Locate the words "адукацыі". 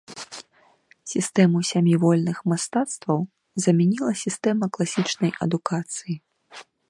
5.47-6.15